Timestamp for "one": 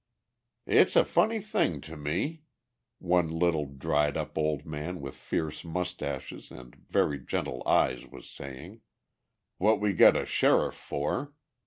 2.97-3.27